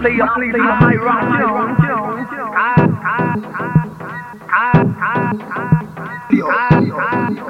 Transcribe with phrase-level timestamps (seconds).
[0.00, 1.28] play your play your my rock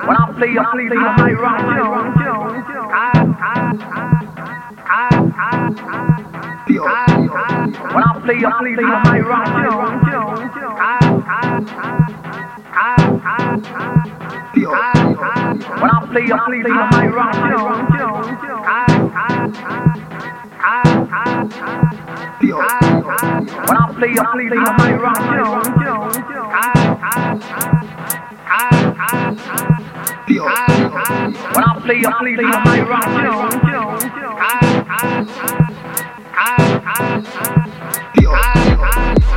[0.06, 1.62] when I play your play your my rock
[7.94, 9.46] when I play your play your my rock
[15.80, 17.99] when I play your play your my rock
[24.00, 25.76] play, I play, I play, rock, rock,
[31.54, 33.06] when I play, I play, play, rock,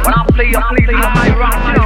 [0.04, 1.82] when I play, I play, play, rock,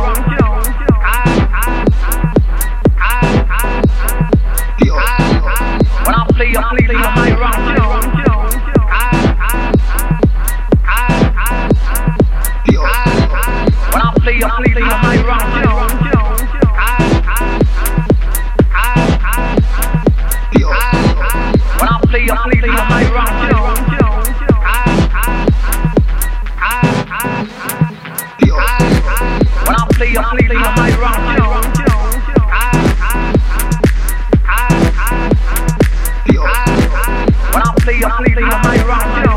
[38.49, 39.36] I'm ironic.